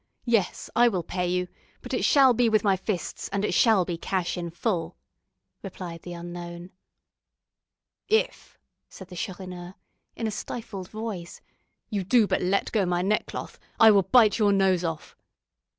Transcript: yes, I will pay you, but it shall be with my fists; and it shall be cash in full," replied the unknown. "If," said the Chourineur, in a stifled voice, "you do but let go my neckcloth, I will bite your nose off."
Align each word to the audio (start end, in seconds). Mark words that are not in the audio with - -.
yes, 0.25 0.67
I 0.75 0.87
will 0.87 1.03
pay 1.03 1.27
you, 1.27 1.47
but 1.83 1.93
it 1.93 2.03
shall 2.03 2.33
be 2.33 2.49
with 2.49 2.63
my 2.63 2.75
fists; 2.75 3.27
and 3.29 3.45
it 3.45 3.53
shall 3.53 3.85
be 3.85 3.99
cash 3.99 4.35
in 4.35 4.49
full," 4.49 4.95
replied 5.61 6.01
the 6.01 6.13
unknown. 6.13 6.71
"If," 8.07 8.57
said 8.89 9.09
the 9.09 9.15
Chourineur, 9.15 9.75
in 10.15 10.25
a 10.25 10.31
stifled 10.31 10.89
voice, 10.89 11.39
"you 11.91 12.03
do 12.03 12.25
but 12.25 12.41
let 12.41 12.71
go 12.71 12.83
my 12.83 13.03
neckcloth, 13.03 13.59
I 13.79 13.91
will 13.91 14.01
bite 14.01 14.39
your 14.39 14.51
nose 14.51 14.83
off." 14.83 15.15